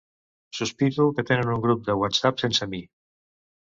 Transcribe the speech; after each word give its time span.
Sospito 0.59 1.05
que 1.19 1.27
tenen 1.31 1.53
un 1.57 1.61
grup 1.67 1.85
de 1.91 1.99
whatsapp 2.05 2.45
sense 2.45 2.69
mi. 2.73 2.81